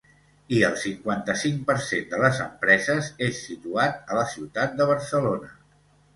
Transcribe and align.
I 0.59 0.59
el 0.69 0.77
cinquanta-cinc 0.83 1.59
per 1.67 1.75
cent 1.87 2.07
de 2.13 2.21
les 2.23 2.39
empreses 2.47 3.11
és 3.27 3.43
situat 3.51 4.03
a 4.09 4.19
la 4.23 4.27
ciutat 4.35 4.77
de 4.81 4.91
Barcelona. 4.95 5.55